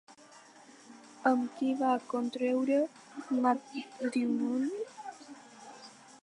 [1.31, 2.79] Amb qui va contreure
[3.45, 4.83] matrimoni?